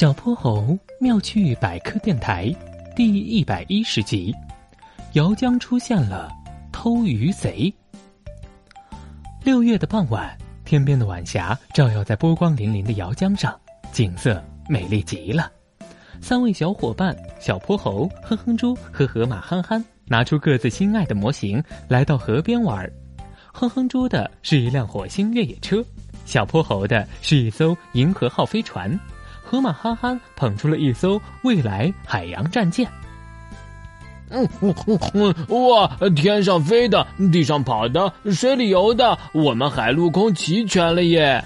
[0.00, 2.50] 小泼猴妙趣百科电台
[2.96, 4.34] 第一百一十集：
[5.12, 6.32] 姚江出现了
[6.72, 7.70] 偷鱼贼。
[9.44, 10.34] 六月的傍晚，
[10.64, 13.54] 天边的晚霞照耀在波光粼粼的姚江上，
[13.92, 15.52] 景色美丽极了。
[16.18, 22.90] 三位小伙伴小泼猴、哼哼猪和河马憨憨拿出各自心爱的模型，来到河边玩。
[23.52, 25.84] 哼哼猪的是一辆火星越野车，
[26.24, 28.98] 小泼猴的是一艘银河号飞船。
[29.50, 32.88] 河马憨憨捧出了一艘未来海洋战舰。
[34.28, 34.72] 嗯嗯
[35.12, 35.90] 嗯，哇！
[36.14, 41.44] 天上飞的，地上跑的，水里游的，我们海陆空齐全了耶！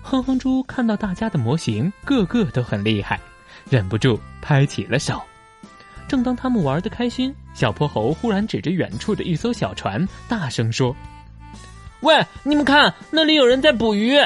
[0.00, 3.18] 哼哼猪看到大家的模型个个都很厉害，
[3.68, 5.20] 忍不住拍起了手。
[6.06, 10.94] 正当他们玩的开心，小泼猴忽然指着远处的一艘小船，大声说
[12.02, 14.16] ：“喂，你们看，那里有人在捕鱼！”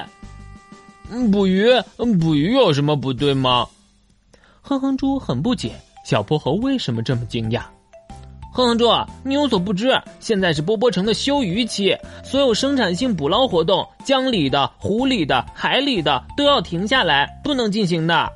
[1.13, 1.69] 嗯捕鱼，
[2.21, 3.67] 捕鱼有什么不对吗？
[4.63, 5.73] 哼哼猪很不解，
[6.05, 7.63] 小泼猴为什么这么惊讶？
[8.53, 8.89] 哼哼猪，
[9.25, 18.31] 你有所不知，现在是波波城的休渔期，所有生产性捕捞活动，江里的、湖里的、海里的都要停下来，不能进行的。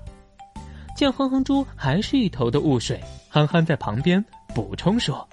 [0.97, 5.29] 见哼哼猪还是一头的雾水，憨憨在旁边补充说：“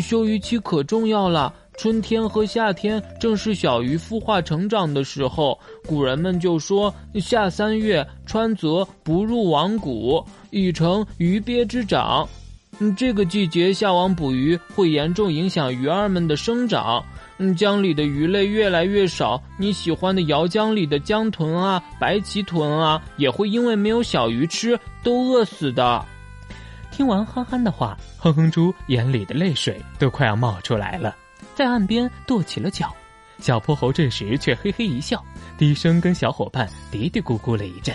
[0.00, 12.24] 休渔期可重要了。”春天和夏天正是小鱼孵化成长的时候，古人们就说：“夏三月，川泽不入网谷，已成鱼鳖之长。”
[12.78, 17.04] 嗯，这个季节下网捕鱼会严重影响鱼儿们的生长。
[17.38, 26.00] 嗯，江里的鱼类越来越少，你喜欢的瑶江里的江豚啊、白鳍豚啊，也会因为没有小鱼吃都饿死的。
[26.92, 31.16] 听完憨憨的话，哼哼猪眼里的泪水都快要冒出来了。
[31.54, 32.94] 在岸边跺起了脚，
[33.38, 35.22] 小泼猴这时却嘿嘿一笑，
[35.58, 37.94] 低声跟小伙伴嘀嘀咕咕了一阵。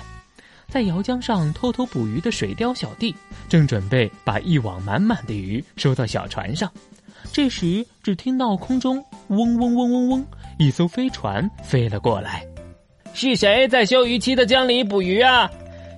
[0.67, 3.15] 在瑶江上偷偷捕鱼的水貂小弟
[3.47, 6.71] 正准备把一网满满的鱼收到小船上，
[7.31, 10.25] 这时只听到空中嗡嗡嗡嗡嗡，
[10.59, 12.45] 一艘飞船飞了过来。
[13.13, 15.49] 是谁在休渔期的江里捕鱼啊？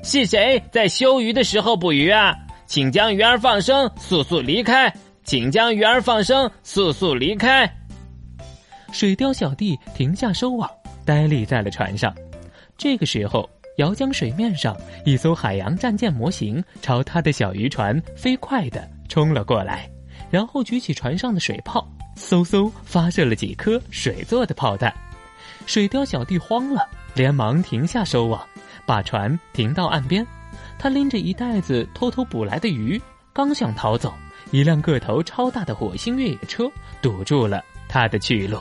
[0.03, 2.34] 是谁在休渔的时候捕鱼啊？
[2.67, 4.94] 请将鱼儿放生，速速离开。
[5.24, 7.69] 请将鱼儿放生，速速离开。
[8.91, 10.69] 水貂小弟停下收网，
[11.06, 12.13] 呆立在了船上。
[12.78, 13.47] 这个时候，
[13.78, 14.75] 姚江水面上
[15.06, 19.90] 一艘海洋战舰模型朝他的小渔船飞快地冲了过来，
[20.31, 21.88] 然后举起船上的水炮，
[22.18, 24.94] 嗖嗖发射了几颗水做的炮弹。
[25.68, 28.41] 水貂小弟慌了，连忙停下收网，
[28.85, 30.25] 把船停到岸边。
[30.79, 33.00] 他拎着一袋子偷偷捕来的鱼，
[33.34, 34.13] 刚想逃走。
[34.51, 36.69] 一辆个头超大的火星越野车
[37.01, 38.59] 堵住了他的去路，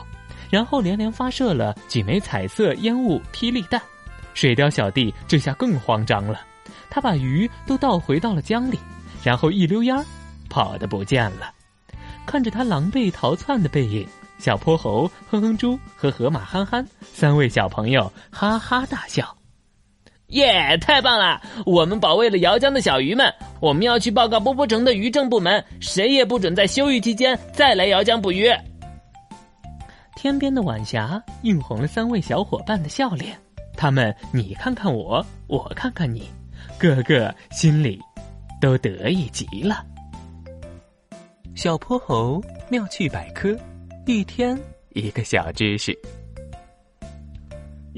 [0.49, 3.81] 然后连连发射了几枚彩色烟雾霹雳弹。
[4.33, 6.41] 水貂小弟这下更慌张了，
[6.89, 8.79] 他把鱼都倒回到了江里，
[9.23, 10.05] 然后一溜烟儿
[10.49, 11.51] 跑得不见了。
[12.25, 14.07] 看着他狼狈逃窜的背影，
[14.37, 19.38] 小泼猴、哼哼猪和河马憨憨三位小朋友哈哈大笑。
[20.29, 20.77] 耶！
[20.77, 21.41] 太棒了！
[21.65, 23.33] 我们保卫了姚江的小鱼们。
[23.59, 28.47] 我们要去报告波波城的渔政部门，谁也不准在休渔期间再来姚江捕鱼。
[30.15, 33.37] 天边的晚霞映红了三位小伙伴的笑脸，
[33.75, 36.29] 他们你看看我，我看看你，
[36.77, 37.99] 个个心里
[38.61, 39.85] 都得意极了。
[41.55, 43.57] 小泼猴妙趣百科，
[44.05, 44.57] 一天
[44.93, 45.97] 一个小知识。